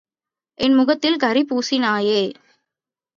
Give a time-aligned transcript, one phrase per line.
[0.59, 2.21] என் முகத்தில் கரி பூசினாயே!